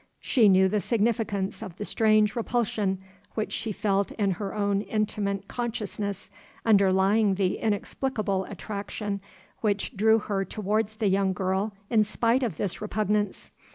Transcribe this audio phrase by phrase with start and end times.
[0.19, 2.99] She knew the significance of the strange repulsion
[3.35, 6.31] which she felt in her own intimate consciousness
[6.65, 9.21] underlying the inexplicable attraction
[9.59, 13.51] which drew her towards the young girl in spite of this repugnance.